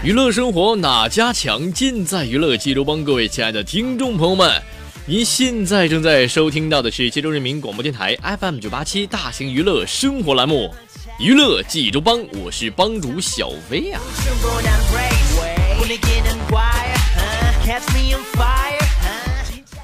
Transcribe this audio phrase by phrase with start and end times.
[0.00, 1.72] 娱乐生活哪家强？
[1.72, 3.02] 尽在娱乐济州帮。
[3.02, 4.48] 各位亲爱的听众朋友们，
[5.06, 10.72] 您现在正在收听到的是济州人民广播电台 FM 九八七大型娱乐生活栏目
[11.18, 13.98] 《娱乐济州帮》，我是帮主小薇呀。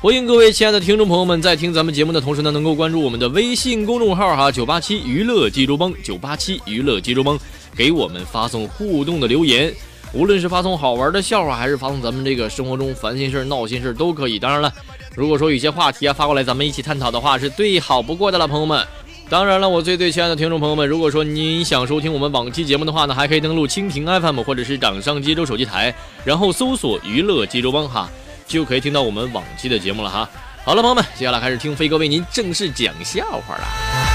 [0.01, 7.37] 欢迎各位亲爱的听众朋友们，在听咱们节目的同时呢，能够关注我们的微信公众号哈，九八七娱乐济州帮，九八七娱乐济州帮，
[7.75, 9.75] 给我们发送互动的留言，
[10.15, 14.39] 无论是发送好玩的笑话，还是发送咱们这个生活中烦心事闹心事都可以。
[14.39, 14.73] 当然了，
[15.17, 18.87] 如果说有些话题啊发过来，咱们一起探讨的话，是最好不过的了，朋友们。
[19.29, 25.93] 当然了，我最最亲爱的听众朋友们，如果说您想收听我们往期节目的话呢，还可以登录蜻蜓 FM 或者是掌上济州手机台，
[26.25, 28.09] 然后搜索娱乐济州帮哈。
[28.47, 30.29] 就可以听到我们往期的节目了哈。
[30.65, 34.14] 好了，朋友们，接下来开始听飞哥为您正式讲笑话了。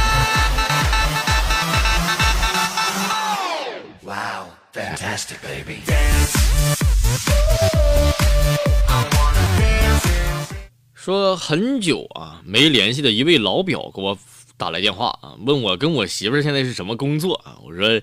[4.80, 5.82] Fantastic, baby.
[5.86, 6.40] Dance.
[10.94, 14.18] 说很久啊没联系的一位老表给我
[14.58, 17.58] 打来电话啊，问我跟我媳妇儿现在是什么工作啊？
[17.64, 18.02] 我说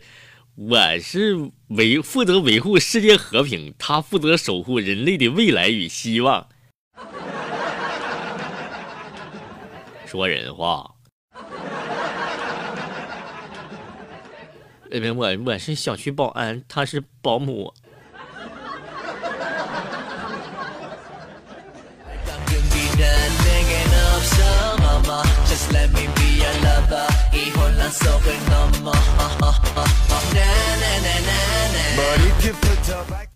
[0.54, 6.46] 我是维负责维护世界和平，他负责守护人类的未来与希望。
[10.06, 10.95] 说人话。
[14.98, 17.72] 呃，我我是小区保安，他是保姆。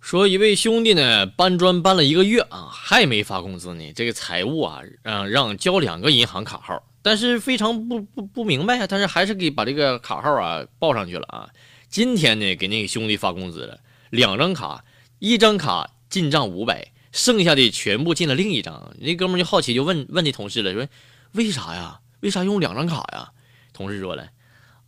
[0.00, 3.92] 说一位兄弟呢，搬砖搬了一个月啊，还没发工资呢。
[3.94, 11.49] 这个财务啊，让让交两个银行卡号，但是非常不不不明白啊，但是还是给把这个卡号啊报上去了啊。
[11.88, 13.81] 今天呢，给那个兄弟发工资了，
[14.11, 14.84] 两张卡，
[15.19, 18.94] 一张卡进账五百，剩下的全部进了另一张。
[19.00, 20.87] 那哥们就好奇，就问问那同事了，说
[21.33, 22.00] 为啥呀？
[22.21, 23.33] 为啥用两张卡呀？
[23.72, 24.28] 同事说了，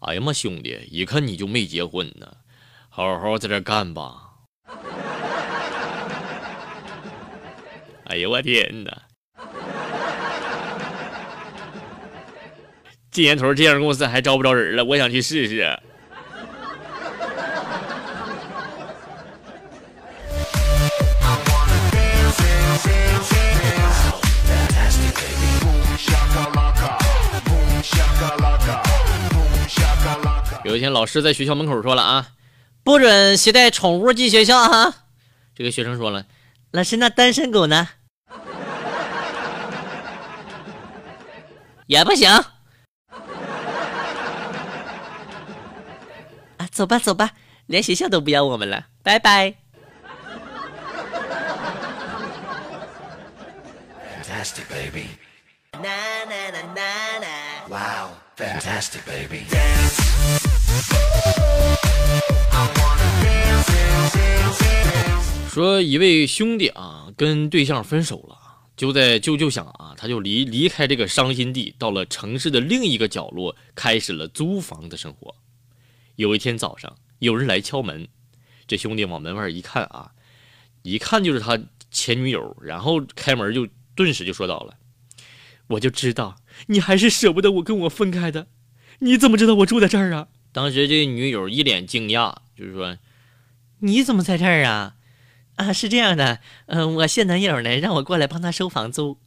[0.01, 2.37] 哎呀妈，兄弟，一看你就没结婚呢，
[2.89, 4.35] 好好在这干吧。
[8.05, 9.03] 哎呦我天哪！
[13.13, 14.83] 这年头这样公司还招不招人了？
[14.87, 15.79] 我想去试试。
[30.65, 32.29] 有一天，老师在学校门口说了啊，
[32.83, 34.95] 不准携带宠物进学校啊。
[35.55, 36.25] 这个学生说了，
[36.71, 37.91] 老师，那单身狗呢？
[41.87, 42.27] 也不行。
[46.73, 47.33] 走吧走吧，
[47.67, 49.55] 连学校都不要我们了，拜拜。
[54.25, 55.05] Fantastic, baby.
[57.69, 59.45] Wow, fantastic, baby.
[65.53, 68.39] 说一位兄弟啊，跟对象分手了。
[68.75, 75.35] 就在就就想啊，他就离离开这个伤心地，到了城市的另一个角落，开始了租房的生活。
[76.17, 78.09] 有一天早上，有人来敲门，
[78.67, 80.13] 这兄弟往门外一看啊，
[80.83, 81.59] 一看就是他
[81.91, 84.77] 前女友，然后开门就顿时就说到了
[85.69, 86.37] ：“我就知道
[86.67, 88.47] 你还是舍不得我跟我分开的，
[89.01, 92.99] 你怎么知道我住在这儿啊？”当时这女友一脸惊讶，就是说
[93.81, 94.97] ：“你怎么在这儿啊？”
[95.57, 99.19] 啊，是这样的，嗯，我现男友呢，让我过来帮他收房租。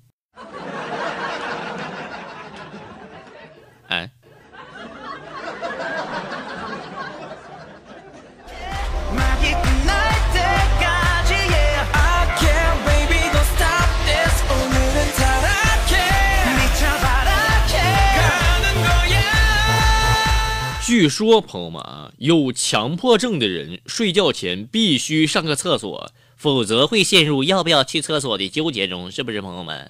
[20.86, 29.90] 据说朋友们啊，有强迫症的人睡觉前必须上个厕所，否则会陷入要不要去厕所的纠结中，是不是朋友们？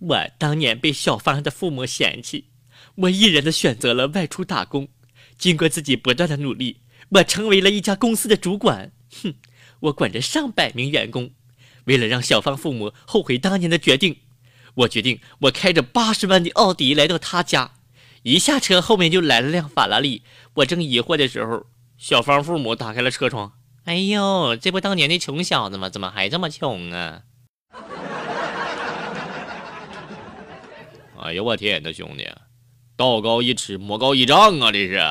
[0.00, 2.44] 我当年被小芳的父母嫌弃，
[2.96, 4.86] 我毅然的选择了外出打工。
[5.42, 8.92] 经过自己不断的努力，我成为了一家公司的主管。
[9.20, 9.34] 哼，
[9.80, 11.32] 我管着上百名员工。
[11.86, 14.18] 为了让小芳父母后悔当年的决定，
[14.74, 17.72] 我决定我开着八十万的奥迪来到他家。
[18.22, 20.22] 一下车，后面就来了辆法拉利。
[20.54, 21.66] 我正疑惑的时候，
[21.98, 23.54] 小芳父母打开了车窗。
[23.82, 25.88] 哎呦，这不当年的穷小子吗？
[25.90, 27.22] 怎么还这么穷啊？
[31.20, 32.28] 哎呦我天呐，兄弟，
[33.02, 34.70] 道高一尺，魔高一丈啊！
[34.70, 35.02] 这是。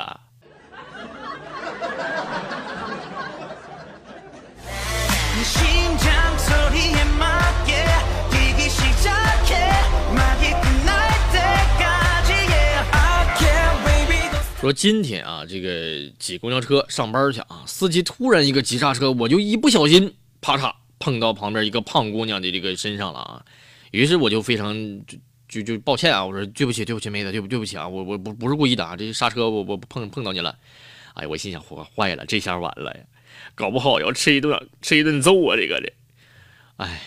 [14.61, 23.44] 说今天啊，这个挤公交车上班去啊，司机突然一个急刹车，我就一不小心，啪嚓碰到旁边一个胖姑娘的这个身上了啊，
[23.91, 24.73] 于是我就非常
[25.05, 25.17] 就
[25.51, 25.62] 就。
[25.62, 30.57] 就抱歉啊，我说对不起，对不起，妹子，对不对不起啊，我我不不是故意的啊，这刹车我我碰碰到你了，
[31.13, 33.01] 哎，我心想坏了，这下完了呀，
[33.53, 35.92] 搞不好要吃一顿吃一顿揍啊，这个的，
[36.77, 37.01] 哎。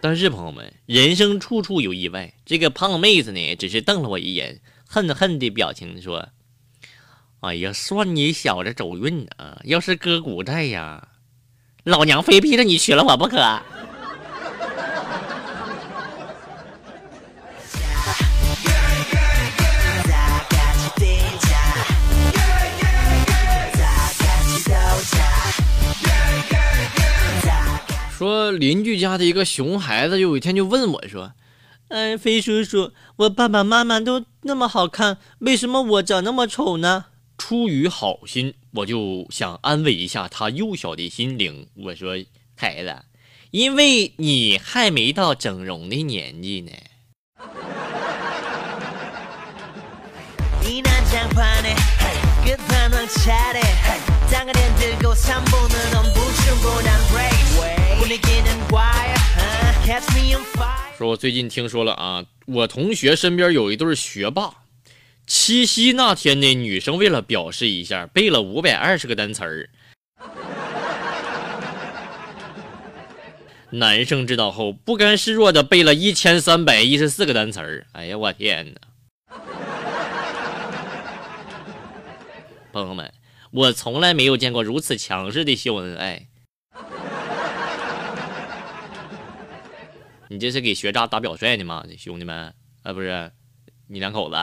[0.00, 6.28] 但是朋友们，人生处处有意外，这个胖妹子呢，只是瞪了我一眼，恨恨的表情说
[7.40, 11.08] ：“哎呀，算你小子走运啊，要是搁古代呀，
[11.84, 13.36] 老娘非逼着你娶了我不可。”
[28.58, 31.32] 邻居家的一个熊孩子，有一天就问我说
[31.88, 37.06] ：“嗯，飞叔叔，我爸爸妈妈都那么好看，为什么我长那么丑呢？”
[37.38, 41.66] 出于好心，我就想安慰一下他幼小的心灵。
[41.74, 42.16] 我说
[42.56, 42.94] ：“孩子，
[43.50, 46.70] 因为你还没到整容的年纪呢。”
[60.98, 64.54] 说，我最近听说了啊，我同学身边有一对学霸，
[65.26, 69.68] 七夕那天呢，女生为了表示一下，背了五百二十个单词儿，
[73.70, 77.86] 男生知道后不甘示弱的背了一千三百一十四个单词儿。
[77.92, 78.80] 哎呀，我天哪！
[82.72, 83.12] 朋友们，
[83.50, 86.28] 我从来没有见过如此强势的秀恩爱。
[90.32, 92.54] 你这是给学渣打表率呢吗，兄弟们？
[92.82, 93.30] 啊，不是，
[93.86, 94.36] 你两口子。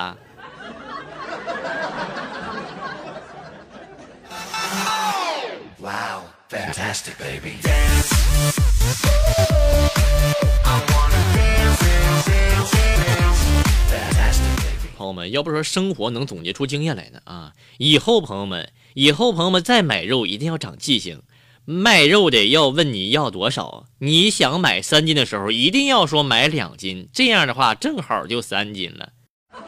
[14.96, 17.54] 朋友们，要不说生活能总结出经验来呢啊！
[17.80, 21.24] 以后朋友们，以后朋友们再买肉一定要长记性。
[21.72, 29.10] 卖肉的要问你要多少，你想买三斤的时候，一定要说买两斤，这样的话正好就三斤了。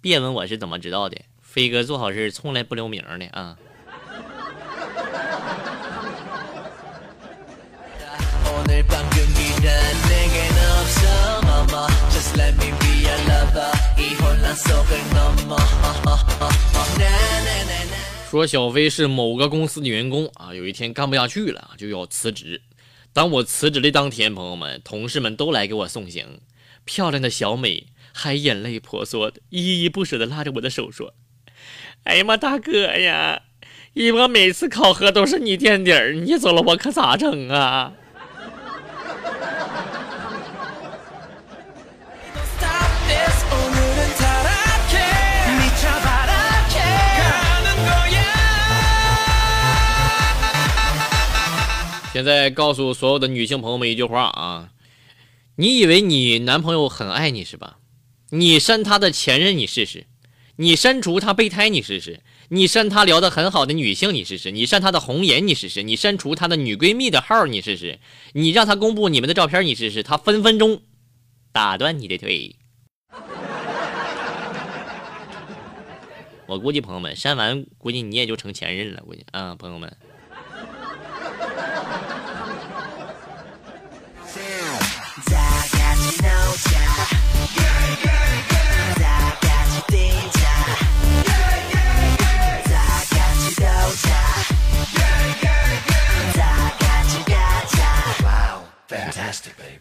[0.00, 3.56] 别问我是怎么知道的，飞哥做好事从来不留名的啊。
[18.34, 22.62] 说小飞是某个公司的员工啊，有一天干不下去了，就要辞职。
[23.12, 26.40] 当我辞职的当天，朋友们、同事们都来给我送行。
[26.84, 31.14] 漂亮的小美还眼泪婆娑的，依依不舍的拉着我的手说
[32.02, 33.42] ：“哎呀妈，大哥呀，
[33.92, 37.92] 一博每次考核都是你垫底儿，你走了我可咋整啊？”
[52.14, 54.70] 现在告诉所有的女性朋友们一句话啊，
[55.56, 57.78] 你以为你男朋友很爱你是吧？
[58.30, 60.06] 你删他的前任你试试，
[60.54, 67.98] 你删除他备胎你试试，你删他聊得很好的女性你试试，你删他的红颜你试试，你删除他的女闺蜜的号你试试，
[68.32, 70.82] 你让他公布你们的照片你试试，他分分钟
[71.50, 72.54] 打断你的腿。
[76.46, 79.02] 我估计朋友们删完，估计你也就成前任了。
[79.04, 79.96] 估计啊，朋友们。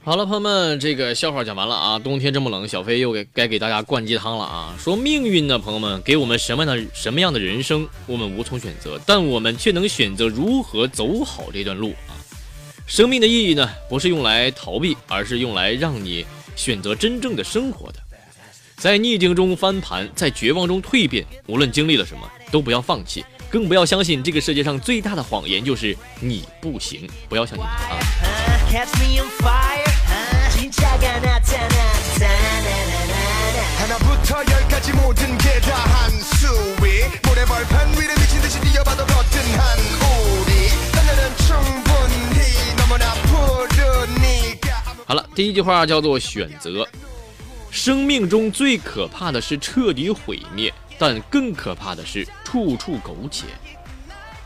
[0.05, 1.97] 好了，朋友们，这个笑话讲完了啊。
[1.97, 4.75] 冬天这么冷，小飞又给该给大家灌鸡汤了啊。
[4.77, 12.19] 说命运呢，朋友们给我们什么样的什么样的人生，我们无从选择，但我们却能选择如何走好这段路啊。
[12.85, 16.25] 生命的意义呢，不是用来逃避，而是用来让你
[16.57, 17.99] 选择真正的生活的。
[18.75, 27.99] 在逆境中翻盘，在绝望中蜕变，无论经历了什么，都不要放弃，更不要相信这个世界上最大的谎言就是你不行，不要相信它啊。
[45.05, 46.87] 好了，第一句话叫做选择。
[47.69, 50.73] 生命中最可怕的是彻底毁灭，
[51.05, 53.43] 但更可怕的是处处苟且。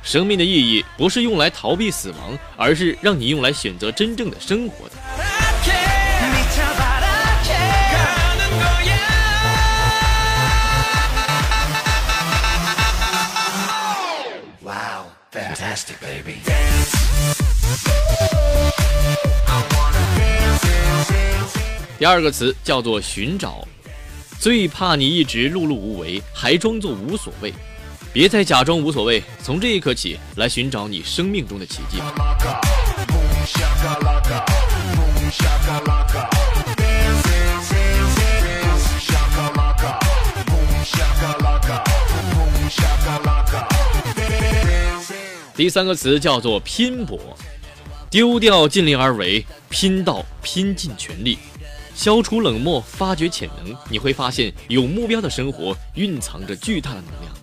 [0.01, 4.95] 生命的意义不是用来逃避死亡，而是让你用来选择真正的生活的。
[21.99, 23.67] 第二个词叫做寻找，
[24.39, 27.51] 最怕你一直碌碌无为，还装作无所谓。
[28.13, 31.97] 别再假装无所谓，从这一刻起来寻找你生命中的奇迹。
[45.55, 47.19] 第三个词叫做拼搏，
[48.11, 51.39] 丢掉尽力而为，拼到拼尽全力。
[51.97, 57.33] 消除冷漠，发掘潜能，你会发现有目标的生活蕴藏着巨大的能量。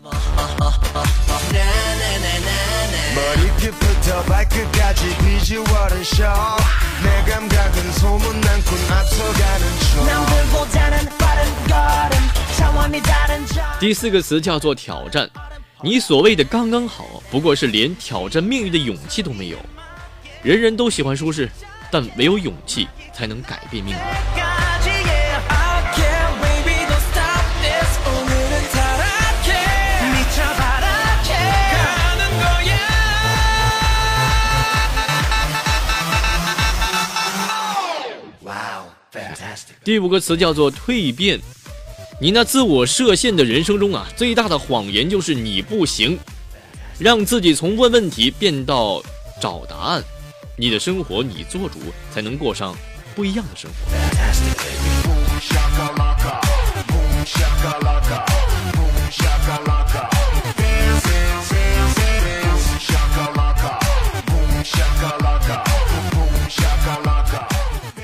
[13.80, 15.28] 第四个词叫做挑战，
[15.82, 19.58] 你所谓的刚刚好，不过是连挑战命运的勇气都没有。
[20.44, 21.50] 人人都喜欢舒适，
[21.94, 24.00] 但唯有勇气才能改变命运。
[39.84, 41.38] 第五个词叫做蜕变。
[42.20, 46.18] 你那自我设限的人生中啊，最大的谎言就是你不行。
[46.98, 49.00] 让自己从问问题变到
[49.40, 50.02] 找答案，
[50.56, 51.80] 你的生活你做主，
[52.12, 52.76] 才能过上
[53.16, 53.76] 不一样的生活。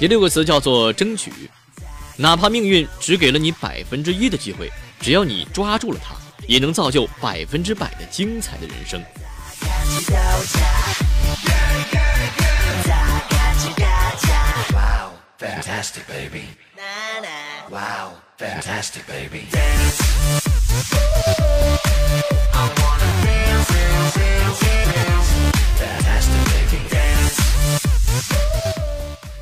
[0.01, 1.31] 第六个词叫做争取。
[2.17, 4.69] 哪怕命运只给了你百分之一的机会，
[5.01, 6.17] 只要你抓住了它，
[6.49, 9.01] 也能造就百分之百的精彩的人生。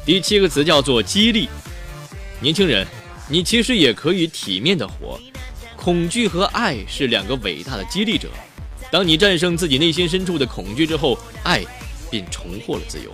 [0.06, 1.48] 第七个词叫做激励。
[2.38, 2.86] 年轻人，
[3.26, 5.18] 你其实也可以体面的活。
[5.76, 8.28] 恐惧和爱是两个伟大的激励者。
[8.92, 11.64] 当你战胜自己内心深处的恐惧之后，爱
[12.08, 13.12] 便重获了自由。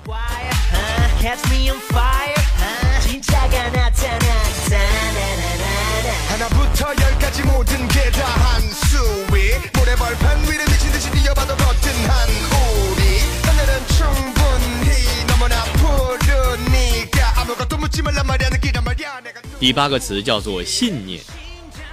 [19.61, 21.21] 第八个词叫做信念，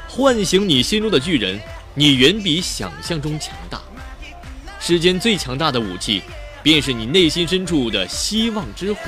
[0.05, 1.57] 唤醒你心中的巨人，
[1.93, 3.79] 你远比想象中强大。
[4.77, 6.21] 世间最强大的武器，
[6.61, 8.99] 便是你内心深处的希望之火。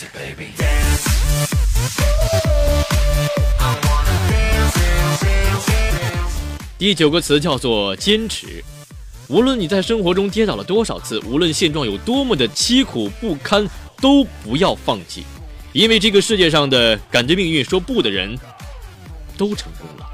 [0.00, 1.04] The baby dance
[6.78, 8.64] 第九个词叫做坚持。
[9.28, 13.68] 无论你在生活中跌倒了多少次，无论现状有多么的凄苦不堪，
[14.00, 15.24] 都不要放弃，
[15.74, 18.34] 因为这个世界上的敢对命运说不的人，
[19.36, 20.09] 都成功了。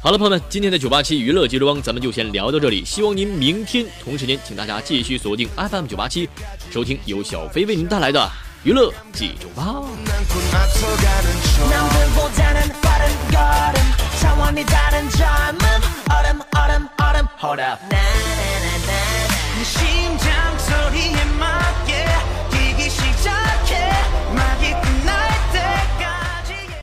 [0.00, 2.84] 好了，朋友们，今天的九八七娱乐记录帮咱们就先聊到这里。
[2.84, 6.28] 希望您明天同时间，请大家继续锁定 FM 九八七，
[6.70, 8.30] 收听由小飞为您带来的
[8.62, 9.74] 娱乐记住吧。